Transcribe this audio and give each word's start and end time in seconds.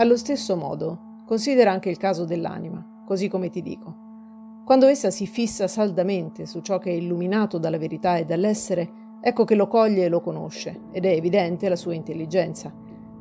Allo 0.00 0.16
stesso 0.16 0.54
modo, 0.54 1.22
considera 1.26 1.72
anche 1.72 1.90
il 1.90 1.96
caso 1.96 2.24
dell'anima, 2.24 3.02
così 3.04 3.26
come 3.26 3.50
ti 3.50 3.60
dico. 3.62 4.62
Quando 4.64 4.86
essa 4.86 5.10
si 5.10 5.26
fissa 5.26 5.66
saldamente 5.66 6.46
su 6.46 6.60
ciò 6.60 6.78
che 6.78 6.90
è 6.90 6.94
illuminato 6.94 7.58
dalla 7.58 7.78
verità 7.78 8.16
e 8.16 8.24
dall'essere, 8.24 9.18
ecco 9.20 9.42
che 9.42 9.56
lo 9.56 9.66
coglie 9.66 10.04
e 10.04 10.08
lo 10.08 10.20
conosce, 10.20 10.82
ed 10.92 11.04
è 11.04 11.10
evidente 11.10 11.68
la 11.68 11.74
sua 11.74 11.94
intelligenza. 11.94 12.72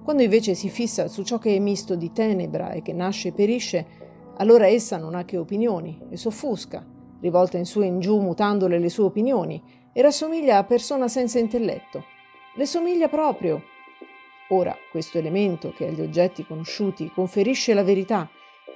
Quando 0.03 0.21
invece 0.21 0.53
si 0.53 0.69
fissa 0.69 1.07
su 1.07 1.23
ciò 1.23 1.39
che 1.39 1.55
è 1.55 1.57
misto 1.57 1.95
di 1.95 2.11
tenebra 2.11 2.69
e 2.69 2.83
che 2.83 2.93
nasce 2.93 3.29
e 3.29 3.33
perisce, 3.33 3.87
allora 4.37 4.67
essa 4.67 4.97
non 4.97 5.15
ha 5.15 5.25
che 5.25 5.37
opinioni 5.37 5.99
e 6.11 6.15
s'offusca, 6.15 6.85
rivolta 7.21 7.57
in 7.57 7.65
su 7.65 7.81
e 7.81 7.87
in 7.87 7.99
giù 7.99 8.19
mutandole 8.21 8.77
le 8.77 8.89
sue 8.89 9.05
opinioni, 9.05 9.59
e 9.91 9.99
rassomiglia 10.03 10.59
a 10.59 10.63
persona 10.63 11.07
senza 11.07 11.39
intelletto. 11.39 12.03
Le 12.55 12.65
somiglia 12.67 13.07
proprio. 13.07 13.63
Ora, 14.49 14.73
questo 14.91 15.17
elemento 15.17 15.73
che 15.73 15.87
agli 15.87 15.99
oggetti 15.99 16.45
conosciuti 16.45 17.11
conferisce 17.13 17.73
la 17.73 17.83
verità 17.83 18.29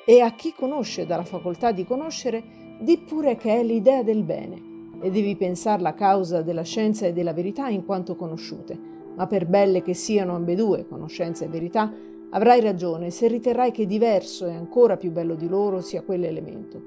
e 0.05 0.19
a 0.19 0.33
chi 0.33 0.53
conosce 0.53 1.05
dalla 1.05 1.23
facoltà 1.23 1.71
di 1.71 1.85
conoscere, 1.85 2.43
di 2.81 2.97
pure 2.97 3.37
che 3.37 3.59
è 3.59 3.63
l'idea 3.63 4.03
del 4.03 4.23
bene 4.23 4.69
e 5.01 5.09
devi 5.09 5.37
pensare 5.37 5.81
la 5.81 5.93
causa 5.93 6.41
della 6.41 6.63
scienza 6.63 7.05
e 7.05 7.13
della 7.13 7.31
verità 7.31 7.69
in 7.69 7.85
quanto 7.85 8.15
conosciute. 8.15 8.77
Ma 9.15 9.27
per 9.27 9.45
belle 9.45 9.81
che 9.81 9.93
siano 9.93 10.35
ambedue, 10.35 10.85
conoscenza 10.85 11.45
e 11.45 11.47
verità, 11.47 11.89
avrai 12.31 12.59
ragione 12.59 13.09
se 13.09 13.27
riterrai 13.27 13.71
che 13.71 13.85
diverso 13.85 14.47
e 14.47 14.53
ancora 14.53 14.97
più 14.97 15.11
bello 15.11 15.35
di 15.35 15.47
loro 15.47 15.79
sia 15.79 16.01
quell'elemento. 16.01 16.81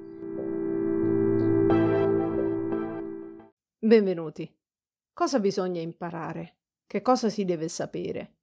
Benvenuti. 3.79 4.51
Cosa 5.13 5.41
bisogna 5.41 5.81
imparare? 5.81 6.57
Che 6.87 7.01
cosa 7.01 7.31
si 7.31 7.45
deve 7.45 7.69
sapere? 7.69 8.34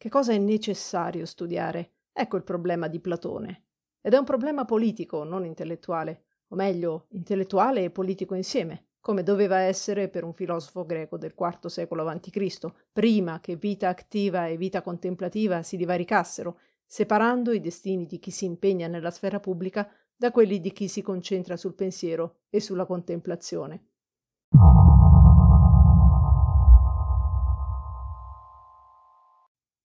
Che 0.00 0.08
cosa 0.08 0.32
è 0.32 0.38
necessario 0.38 1.26
studiare? 1.26 1.94
Ecco 2.12 2.36
il 2.36 2.44
problema 2.44 2.86
di 2.86 3.00
Platone. 3.00 3.64
Ed 4.00 4.14
è 4.14 4.16
un 4.16 4.24
problema 4.24 4.64
politico, 4.64 5.24
non 5.24 5.44
intellettuale, 5.44 6.22
o 6.50 6.54
meglio, 6.54 7.06
intellettuale 7.10 7.82
e 7.82 7.90
politico 7.90 8.36
insieme, 8.36 8.90
come 9.00 9.24
doveva 9.24 9.58
essere 9.58 10.08
per 10.08 10.22
un 10.22 10.34
filosofo 10.34 10.86
greco 10.86 11.18
del 11.18 11.34
IV 11.36 11.66
secolo 11.66 12.06
a.C., 12.06 12.72
prima 12.92 13.40
che 13.40 13.56
vita 13.56 13.88
attiva 13.88 14.46
e 14.46 14.56
vita 14.56 14.82
contemplativa 14.82 15.64
si 15.64 15.76
divaricassero, 15.76 16.60
separando 16.86 17.50
i 17.50 17.60
destini 17.60 18.06
di 18.06 18.20
chi 18.20 18.30
si 18.30 18.44
impegna 18.44 18.86
nella 18.86 19.10
sfera 19.10 19.40
pubblica 19.40 19.90
da 20.14 20.30
quelli 20.30 20.60
di 20.60 20.70
chi 20.70 20.86
si 20.86 21.02
concentra 21.02 21.56
sul 21.56 21.74
pensiero 21.74 22.42
e 22.50 22.60
sulla 22.60 22.86
contemplazione. 22.86 23.86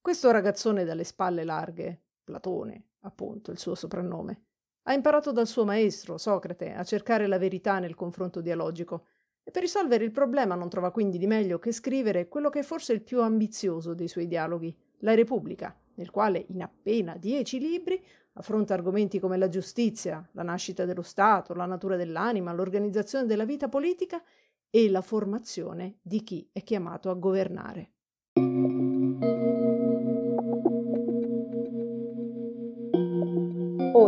Questo 0.03 0.31
ragazzone 0.31 0.83
dalle 0.83 1.05
spalle 1.05 1.45
larghe, 1.45 2.01
Platone, 2.25 2.87
appunto 3.03 3.51
il 3.51 3.57
suo 3.57 3.73
soprannome, 3.73 4.41
ha 4.81 4.93
imparato 4.93 5.31
dal 5.31 5.47
suo 5.47 5.63
maestro, 5.63 6.17
Socrate, 6.17 6.73
a 6.73 6.83
cercare 6.83 7.25
la 7.25 7.37
verità 7.37 7.79
nel 7.79 7.95
confronto 7.95 8.41
dialogico 8.41 9.05
e 9.41 9.49
per 9.49 9.61
risolvere 9.61 10.03
il 10.03 10.11
problema 10.11 10.55
non 10.55 10.67
trova 10.67 10.91
quindi 10.91 11.17
di 11.17 11.25
meglio 11.25 11.57
che 11.57 11.71
scrivere 11.71 12.27
quello 12.27 12.49
che 12.49 12.59
è 12.59 12.63
forse 12.63 12.91
il 12.91 13.01
più 13.01 13.21
ambizioso 13.21 13.93
dei 13.93 14.09
suoi 14.09 14.27
dialoghi, 14.27 14.77
La 14.97 15.15
Repubblica, 15.15 15.73
nel 15.93 16.11
quale 16.11 16.47
in 16.49 16.61
appena 16.61 17.15
dieci 17.15 17.57
libri 17.57 18.05
affronta 18.33 18.73
argomenti 18.73 19.19
come 19.19 19.37
la 19.37 19.47
giustizia, 19.47 20.27
la 20.33 20.43
nascita 20.43 20.83
dello 20.83 21.01
Stato, 21.01 21.53
la 21.53 21.65
natura 21.65 21.95
dell'anima, 21.95 22.51
l'organizzazione 22.51 23.25
della 23.25 23.45
vita 23.45 23.69
politica 23.69 24.21
e 24.69 24.89
la 24.89 24.99
formazione 24.99 25.99
di 26.01 26.23
chi 26.23 26.49
è 26.51 26.61
chiamato 26.61 27.09
a 27.09 27.13
governare. 27.13 27.92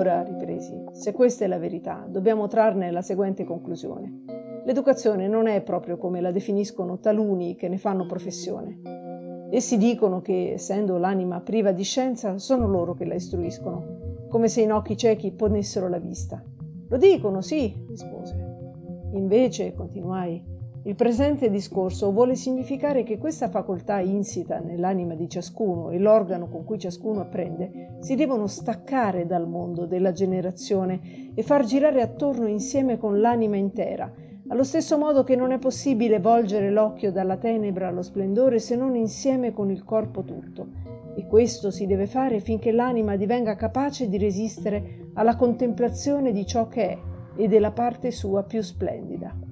Ora, 0.05 0.21
ripresi, 0.21 0.83
se 0.91 1.13
questa 1.13 1.45
è 1.45 1.47
la 1.47 1.57
verità, 1.57 2.05
dobbiamo 2.07 2.45
trarne 2.45 2.91
la 2.91 3.01
seguente 3.01 3.43
conclusione. 3.43 4.21
L'educazione 4.63 5.27
non 5.27 5.47
è 5.47 5.63
proprio 5.63 5.97
come 5.97 6.21
la 6.21 6.29
definiscono 6.29 6.99
taluni 6.99 7.55
che 7.55 7.67
ne 7.67 7.79
fanno 7.79 8.05
professione. 8.05 9.47
Essi 9.49 9.77
dicono 9.77 10.21
che, 10.21 10.51
essendo 10.51 10.99
l'anima 10.99 11.41
priva 11.41 11.71
di 11.71 11.81
scienza, 11.81 12.37
sono 12.37 12.67
loro 12.67 12.93
che 12.93 13.05
la 13.05 13.15
istruiscono, 13.15 14.27
come 14.29 14.47
se 14.47 14.61
in 14.61 14.73
occhi 14.73 14.95
ciechi 14.95 15.31
ponessero 15.31 15.89
la 15.89 15.97
vista. 15.97 16.39
Lo 16.87 16.97
dicono, 16.97 17.41
sì, 17.41 17.73
rispose. 17.87 18.35
Invece, 19.13 19.73
continuai, 19.73 20.39
il 20.85 20.93
presente 20.93 21.49
discorso 21.49 22.11
vuole 22.11 22.35
significare 22.35 23.01
che 23.01 23.17
questa 23.17 23.49
facoltà 23.49 23.99
insita 23.99 24.59
nell'anima 24.59 25.15
di 25.15 25.27
ciascuno 25.27 25.89
e 25.89 25.97
l'organo 25.97 26.47
con 26.47 26.63
cui 26.63 26.77
ciascuno 26.77 27.21
apprende 27.21 27.97
si 28.01 28.13
devono 28.13 28.45
staccare 28.45 29.25
dal 29.25 29.47
mondo 29.47 29.87
della 29.87 30.11
generazione 30.11 31.31
e 31.33 31.41
far 31.41 31.65
girare 31.65 32.03
attorno 32.03 32.45
insieme 32.45 32.99
con 32.99 33.19
l'anima 33.19 33.55
intera, 33.55 34.13
allo 34.47 34.63
stesso 34.63 34.99
modo 34.99 35.23
che 35.23 35.35
non 35.35 35.51
è 35.51 35.57
possibile 35.57 36.19
volgere 36.19 36.69
l'occhio 36.69 37.11
dalla 37.11 37.37
tenebra 37.37 37.87
allo 37.87 38.03
splendore 38.03 38.59
se 38.59 38.75
non 38.75 38.95
insieme 38.95 39.53
con 39.53 39.71
il 39.71 39.83
corpo 39.83 40.23
tutto. 40.23 40.67
E 41.15 41.25
questo 41.25 41.71
si 41.71 41.87
deve 41.87 42.05
fare 42.05 42.39
finché 42.39 42.71
l'anima 42.71 43.15
divenga 43.15 43.55
capace 43.55 44.07
di 44.07 44.19
resistere 44.19 45.09
alla 45.15 45.35
contemplazione 45.35 46.31
di 46.31 46.45
ciò 46.45 46.67
che 46.67 46.89
è 46.89 46.97
e 47.37 47.47
della 47.47 47.71
parte 47.71 48.11
sua 48.11 48.43
più 48.43 48.61
splendida. 48.61 49.44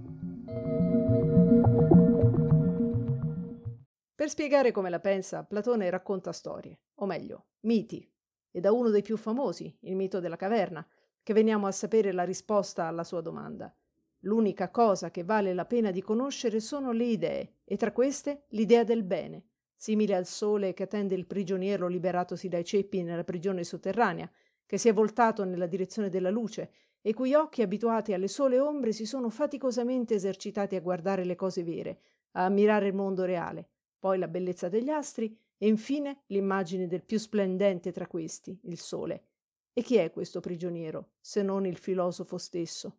Per 4.23 4.31
spiegare 4.31 4.71
come 4.71 4.89
la 4.89 5.01
pensa, 5.01 5.43
Platone 5.43 5.89
racconta 5.89 6.31
storie, 6.31 6.79
o 6.99 7.05
meglio, 7.05 7.47
miti, 7.63 8.09
e 8.51 8.61
da 8.61 8.71
uno 8.71 8.89
dei 8.89 9.01
più 9.01 9.17
famosi, 9.17 9.77
il 9.81 9.97
mito 9.97 10.21
della 10.21 10.37
caverna, 10.37 10.87
che 11.21 11.33
veniamo 11.33 11.67
a 11.67 11.73
sapere 11.73 12.13
la 12.13 12.23
risposta 12.23 12.85
alla 12.85 13.03
sua 13.03 13.19
domanda. 13.19 13.75
L'unica 14.19 14.71
cosa 14.71 15.11
che 15.11 15.25
vale 15.25 15.53
la 15.53 15.65
pena 15.65 15.91
di 15.91 16.01
conoscere 16.01 16.61
sono 16.61 16.93
le 16.93 17.03
idee, 17.03 17.55
e 17.65 17.75
tra 17.75 17.91
queste 17.91 18.45
l'idea 18.51 18.85
del 18.85 19.03
bene, 19.03 19.47
simile 19.75 20.15
al 20.15 20.25
sole 20.25 20.73
che 20.73 20.83
attende 20.83 21.15
il 21.15 21.27
prigioniero 21.27 21.87
liberatosi 21.87 22.47
dai 22.47 22.63
ceppi 22.63 23.03
nella 23.03 23.25
prigione 23.25 23.65
sotterranea, 23.65 24.31
che 24.65 24.77
si 24.77 24.87
è 24.87 24.93
voltato 24.93 25.43
nella 25.43 25.67
direzione 25.67 26.07
della 26.07 26.29
luce 26.29 26.71
e 27.01 27.13
cui 27.13 27.33
occhi 27.33 27.61
abituati 27.61 28.13
alle 28.13 28.29
sole 28.29 28.57
ombre 28.57 28.93
si 28.93 29.05
sono 29.05 29.29
faticosamente 29.29 30.13
esercitati 30.13 30.77
a 30.77 30.81
guardare 30.81 31.25
le 31.25 31.35
cose 31.35 31.61
vere, 31.61 31.99
a 32.35 32.45
ammirare 32.45 32.87
il 32.87 32.93
mondo 32.93 33.25
reale, 33.25 33.67
poi 34.03 34.17
la 34.17 34.27
bellezza 34.27 34.67
degli 34.67 34.89
astri 34.89 35.33
e 35.57 35.65
infine 35.65 36.23
l'immagine 36.25 36.87
del 36.87 37.05
più 37.05 37.17
splendente 37.17 37.93
tra 37.93 38.05
questi, 38.05 38.59
il 38.63 38.77
sole. 38.77 39.27
E 39.71 39.81
chi 39.81 39.95
è 39.95 40.11
questo 40.11 40.41
prigioniero, 40.41 41.11
se 41.21 41.41
non 41.41 41.65
il 41.65 41.77
filosofo 41.77 42.37
stesso? 42.37 42.97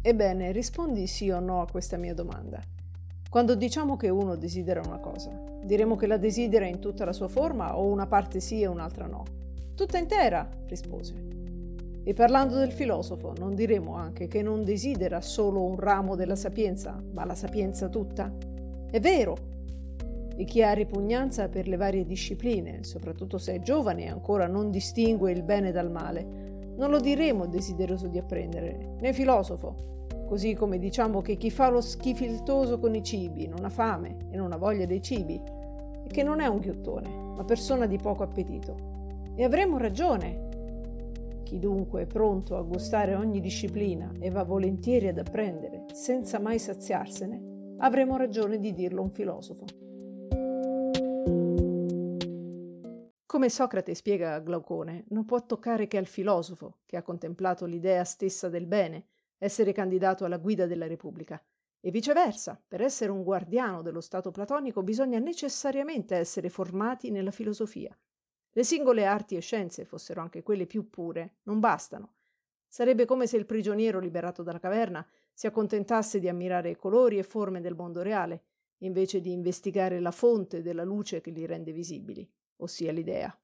Ebbene, 0.00 0.52
rispondi 0.52 1.06
sì 1.06 1.28
o 1.28 1.38
no 1.38 1.60
a 1.60 1.70
questa 1.70 1.98
mia 1.98 2.14
domanda. 2.14 2.58
Quando 3.28 3.54
diciamo 3.54 3.98
che 3.98 4.08
uno 4.08 4.36
desidera 4.36 4.80
una 4.80 5.00
cosa, 5.00 5.38
diremo 5.62 5.96
che 5.96 6.06
la 6.06 6.16
desidera 6.16 6.64
in 6.64 6.78
tutta 6.78 7.04
la 7.04 7.12
sua 7.12 7.28
forma 7.28 7.76
o 7.76 7.84
una 7.84 8.06
parte 8.06 8.40
sì 8.40 8.62
e 8.62 8.66
un'altra 8.66 9.06
no? 9.06 9.24
Tutta 9.74 9.98
intera, 9.98 10.48
rispose. 10.66 11.29
E 12.02 12.14
parlando 12.14 12.56
del 12.56 12.72
filosofo, 12.72 13.34
non 13.38 13.54
diremo 13.54 13.94
anche 13.94 14.26
che 14.26 14.40
non 14.42 14.64
desidera 14.64 15.20
solo 15.20 15.62
un 15.62 15.76
ramo 15.76 16.16
della 16.16 16.36
sapienza, 16.36 17.02
ma 17.12 17.26
la 17.26 17.34
sapienza 17.34 17.88
tutta? 17.88 18.32
È 18.90 18.98
vero! 19.00 19.36
E 20.34 20.44
chi 20.44 20.62
ha 20.62 20.72
ripugnanza 20.72 21.48
per 21.48 21.68
le 21.68 21.76
varie 21.76 22.06
discipline, 22.06 22.84
soprattutto 22.84 23.36
se 23.36 23.56
è 23.56 23.60
giovane 23.60 24.04
e 24.04 24.08
ancora 24.08 24.46
non 24.46 24.70
distingue 24.70 25.30
il 25.30 25.42
bene 25.42 25.72
dal 25.72 25.90
male, 25.90 26.48
non 26.76 26.88
lo 26.88 26.98
diremo 26.98 27.46
desideroso 27.46 28.06
di 28.06 28.16
apprendere, 28.16 28.94
né 28.98 29.12
filosofo, 29.12 30.06
così 30.26 30.54
come 30.54 30.78
diciamo 30.78 31.20
che 31.20 31.36
chi 31.36 31.50
fa 31.50 31.68
lo 31.68 31.82
schifiltoso 31.82 32.78
con 32.78 32.94
i 32.94 33.02
cibi 33.02 33.46
non 33.46 33.64
ha 33.66 33.68
fame 33.68 34.16
e 34.30 34.36
non 34.36 34.52
ha 34.52 34.56
voglia 34.56 34.86
dei 34.86 35.02
cibi, 35.02 35.34
e 35.34 36.08
che 36.08 36.22
non 36.22 36.40
è 36.40 36.46
un 36.46 36.58
ghiottone, 36.58 37.10
ma 37.36 37.44
persona 37.44 37.84
di 37.84 37.98
poco 37.98 38.22
appetito. 38.22 39.32
E 39.34 39.44
avremo 39.44 39.76
ragione, 39.76 40.48
chi 41.50 41.58
dunque 41.58 42.02
è 42.02 42.06
pronto 42.06 42.56
a 42.56 42.62
gustare 42.62 43.16
ogni 43.16 43.40
disciplina 43.40 44.12
e 44.20 44.30
va 44.30 44.44
volentieri 44.44 45.08
ad 45.08 45.18
apprendere 45.18 45.86
senza 45.92 46.38
mai 46.38 46.60
saziarsene, 46.60 47.74
avremo 47.78 48.16
ragione 48.16 48.60
di 48.60 48.72
dirlo 48.72 49.02
un 49.02 49.10
filosofo. 49.10 49.64
Come 53.26 53.48
Socrate 53.48 53.96
spiega 53.96 54.34
a 54.34 54.38
Glaucone, 54.38 55.06
non 55.08 55.24
può 55.24 55.44
toccare 55.44 55.88
che 55.88 55.98
al 55.98 56.06
filosofo, 56.06 56.76
che 56.86 56.96
ha 56.96 57.02
contemplato 57.02 57.66
l'idea 57.66 58.04
stessa 58.04 58.48
del 58.48 58.66
bene, 58.66 59.06
essere 59.36 59.72
candidato 59.72 60.24
alla 60.24 60.38
guida 60.38 60.66
della 60.66 60.86
Repubblica. 60.86 61.42
E 61.80 61.90
viceversa, 61.90 62.62
per 62.64 62.80
essere 62.80 63.10
un 63.10 63.24
guardiano 63.24 63.82
dello 63.82 64.00
Stato 64.00 64.30
platonico 64.30 64.84
bisogna 64.84 65.18
necessariamente 65.18 66.14
essere 66.14 66.48
formati 66.48 67.10
nella 67.10 67.32
filosofia. 67.32 67.92
Le 68.52 68.64
singole 68.64 69.06
arti 69.06 69.36
e 69.36 69.40
scienze, 69.40 69.84
fossero 69.84 70.20
anche 70.20 70.42
quelle 70.42 70.66
più 70.66 70.90
pure, 70.90 71.36
non 71.44 71.60
bastano. 71.60 72.14
Sarebbe 72.66 73.04
come 73.04 73.28
se 73.28 73.36
il 73.36 73.46
prigioniero 73.46 74.00
liberato 74.00 74.42
dalla 74.42 74.58
caverna 74.58 75.06
si 75.32 75.46
accontentasse 75.46 76.18
di 76.18 76.28
ammirare 76.28 76.76
colori 76.76 77.18
e 77.18 77.22
forme 77.22 77.60
del 77.60 77.76
mondo 77.76 78.02
reale 78.02 78.44
invece 78.78 79.20
di 79.20 79.30
investigare 79.30 80.00
la 80.00 80.10
fonte 80.10 80.62
della 80.62 80.84
luce 80.84 81.20
che 81.20 81.30
li 81.30 81.46
rende 81.46 81.70
visibili, 81.70 82.28
ossia 82.56 82.92
l'idea. 82.92 83.38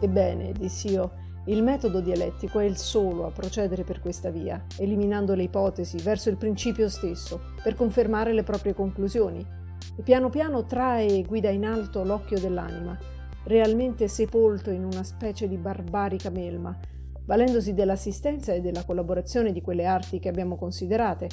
Ebbene, 0.00 0.52
dissi 0.52 0.90
io, 0.90 1.12
il 1.46 1.62
metodo 1.62 2.00
dialettico 2.00 2.58
è 2.58 2.64
il 2.64 2.76
solo 2.76 3.24
a 3.24 3.30
procedere 3.30 3.84
per 3.84 4.00
questa 4.00 4.30
via, 4.30 4.66
eliminando 4.78 5.34
le 5.34 5.44
ipotesi 5.44 5.96
verso 5.98 6.28
il 6.28 6.36
principio 6.36 6.88
stesso, 6.88 7.40
per 7.62 7.76
confermare 7.76 8.32
le 8.32 8.42
proprie 8.42 8.74
conclusioni, 8.74 9.61
e 9.96 10.02
piano 10.02 10.28
piano 10.28 10.64
trae 10.64 11.06
e 11.06 11.22
guida 11.22 11.50
in 11.50 11.64
alto 11.64 12.04
l'occhio 12.04 12.38
dell'anima, 12.38 12.96
realmente 13.44 14.08
sepolto 14.08 14.70
in 14.70 14.84
una 14.84 15.02
specie 15.02 15.48
di 15.48 15.56
barbarica 15.56 16.30
melma, 16.30 16.78
valendosi 17.24 17.74
dell'assistenza 17.74 18.52
e 18.52 18.60
della 18.60 18.84
collaborazione 18.84 19.52
di 19.52 19.60
quelle 19.60 19.84
arti 19.84 20.18
che 20.18 20.28
abbiamo 20.28 20.56
considerate, 20.56 21.28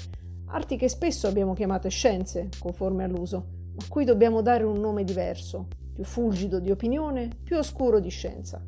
arti 0.48 0.78
che 0.78 0.90
spesso 0.90 1.28
abbiamo 1.28 1.54
chiamate 1.54 1.90
scienze, 1.90 2.50
conforme 2.60 3.04
all'uso, 3.04 3.46
ma 3.76 3.84
cui 3.88 4.06
dobbiamo 4.06 4.42
dare 4.42 4.64
un 4.64 4.80
nome 4.80 5.04
diverso, 5.04 5.68
più 5.94 6.04
fulgido 6.04 6.60
di 6.60 6.72
opinione, 6.72 7.30
più 7.44 7.58
oscuro 7.58 8.00
di 8.00 8.10
scienza. 8.10 8.64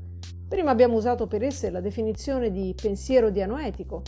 Prima 0.47 0.71
abbiamo 0.71 0.95
usato 0.97 1.27
per 1.27 1.43
esse 1.43 1.69
la 1.69 1.79
definizione 1.79 2.51
di 2.51 2.75
pensiero 2.79 3.29
dianoetico, 3.29 4.01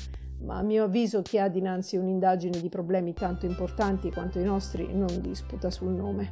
ma 0.43 0.57
a 0.57 0.61
mio 0.61 0.83
avviso 0.83 1.21
chi 1.21 1.39
ha 1.39 1.47
dinanzi 1.47 1.95
un'indagine 1.95 2.59
di 2.59 2.69
problemi 2.69 3.13
tanto 3.13 3.45
importanti 3.45 4.11
quanto 4.11 4.39
i 4.39 4.43
nostri 4.43 4.93
non 4.93 5.21
disputa 5.21 5.69
sul 5.69 5.91
nome. 5.91 6.31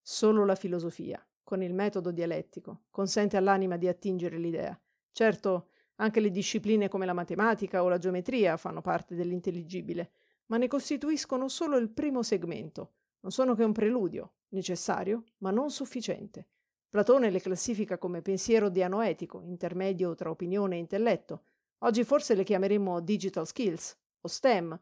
Solo 0.00 0.44
la 0.44 0.54
filosofia, 0.54 1.24
con 1.42 1.62
il 1.62 1.74
metodo 1.74 2.12
dialettico, 2.12 2.84
consente 2.90 3.36
all'anima 3.36 3.76
di 3.76 3.88
attingere 3.88 4.38
l'idea. 4.38 4.78
Certo, 5.10 5.68
anche 5.96 6.20
le 6.20 6.30
discipline 6.30 6.88
come 6.88 7.06
la 7.06 7.12
matematica 7.12 7.82
o 7.82 7.88
la 7.88 7.98
geometria 7.98 8.56
fanno 8.56 8.80
parte 8.80 9.14
dell'intelligibile, 9.14 10.10
ma 10.46 10.58
ne 10.58 10.68
costituiscono 10.68 11.48
solo 11.48 11.76
il 11.76 11.90
primo 11.90 12.22
segmento. 12.22 12.92
Non 13.20 13.32
sono 13.32 13.54
che 13.54 13.64
un 13.64 13.72
preludio, 13.72 14.34
necessario, 14.50 15.24
ma 15.38 15.50
non 15.50 15.70
sufficiente. 15.70 16.46
Platone 16.88 17.30
le 17.30 17.40
classifica 17.40 17.98
come 17.98 18.22
pensiero 18.22 18.68
dianoetico, 18.68 19.42
intermedio 19.42 20.14
tra 20.14 20.30
opinione 20.30 20.76
e 20.76 20.78
intelletto. 20.78 21.42
Oggi 21.78 22.04
forse 22.04 22.34
le 22.34 22.44
chiameremmo 22.44 23.00
digital 23.00 23.46
skills 23.46 23.98
o 24.20 24.28
STEM, 24.28 24.78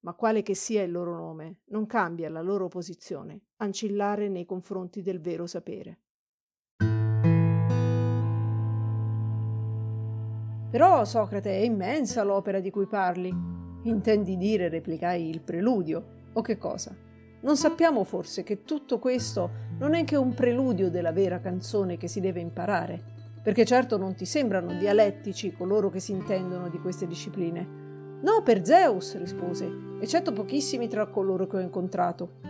ma 0.00 0.14
quale 0.14 0.42
che 0.42 0.54
sia 0.54 0.82
il 0.82 0.92
loro 0.92 1.14
nome, 1.14 1.62
non 1.66 1.86
cambia 1.86 2.30
la 2.30 2.40
loro 2.40 2.68
posizione, 2.68 3.40
ancillare 3.56 4.28
nei 4.28 4.46
confronti 4.46 5.02
del 5.02 5.20
vero 5.20 5.46
sapere. 5.46 5.98
Però, 10.70 11.04
Socrate, 11.04 11.50
è 11.50 11.64
immensa 11.64 12.22
l'opera 12.22 12.60
di 12.60 12.70
cui 12.70 12.86
parli. 12.86 13.34
Intendi 13.84 14.36
dire, 14.36 14.68
replicai, 14.68 15.28
il 15.28 15.40
preludio, 15.40 16.30
o 16.34 16.40
che 16.40 16.56
cosa? 16.56 16.94
Non 17.40 17.56
sappiamo 17.56 18.04
forse 18.04 18.42
che 18.42 18.64
tutto 18.64 18.98
questo 18.98 19.50
non 19.78 19.94
è 19.94 20.04
che 20.04 20.16
un 20.16 20.34
preludio 20.34 20.90
della 20.90 21.12
vera 21.12 21.38
canzone 21.38 21.96
che 21.96 22.08
si 22.08 22.20
deve 22.20 22.40
imparare, 22.40 23.00
perché 23.42 23.64
certo 23.64 23.96
non 23.96 24.14
ti 24.14 24.24
sembrano 24.24 24.74
dialettici 24.74 25.52
coloro 25.52 25.88
che 25.88 26.00
si 26.00 26.12
intendono 26.12 26.68
di 26.68 26.78
queste 26.78 27.06
discipline. 27.06 27.86
No, 28.20 28.42
per 28.42 28.64
Zeus, 28.66 29.16
rispose, 29.16 29.70
eccetto 30.00 30.32
pochissimi 30.32 30.88
tra 30.88 31.06
coloro 31.06 31.46
che 31.46 31.56
ho 31.56 31.60
incontrato. 31.60 32.40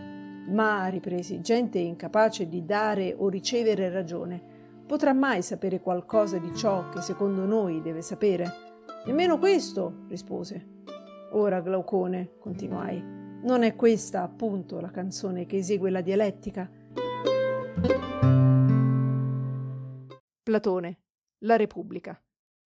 Ma, 0.48 0.86
ripresi, 0.86 1.42
gente 1.42 1.78
incapace 1.78 2.48
di 2.48 2.64
dare 2.64 3.14
o 3.16 3.28
ricevere 3.28 3.90
ragione, 3.90 4.40
potrà 4.86 5.12
mai 5.12 5.42
sapere 5.42 5.80
qualcosa 5.80 6.38
di 6.38 6.54
ciò 6.56 6.88
che 6.88 7.02
secondo 7.02 7.44
noi 7.44 7.82
deve 7.82 8.00
sapere? 8.00 8.50
Nemmeno 9.04 9.38
questo, 9.38 10.04
rispose. 10.08 10.76
Ora, 11.32 11.60
Glaucone, 11.60 12.30
continuai, 12.38 13.02
non 13.42 13.62
è 13.62 13.76
questa, 13.76 14.22
appunto, 14.22 14.80
la 14.80 14.90
canzone 14.90 15.44
che 15.44 15.58
esegue 15.58 15.90
la 15.90 16.00
dialettica? 16.00 16.77
Platone, 20.42 21.00
La 21.44 21.56
Repubblica. 21.56 22.20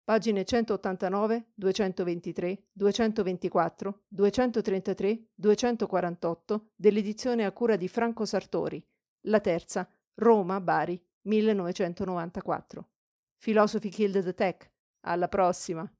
Pagine 0.02 0.44
189, 0.44 1.50
223, 1.54 2.68
224, 2.72 4.04
233, 4.08 5.26
248 5.34 6.70
dell'edizione 6.76 7.44
a 7.44 7.52
cura 7.52 7.76
di 7.76 7.88
Franco 7.88 8.24
Sartori. 8.24 8.82
La 9.26 9.40
terza, 9.40 9.88
Roma, 10.14 10.60
Bari, 10.60 10.98
1994. 11.22 12.88
Philosophy 13.38 13.88
Killed 13.88 14.22
the 14.22 14.34
Tech. 14.34 14.70
Alla 15.00 15.28
prossima! 15.28 15.90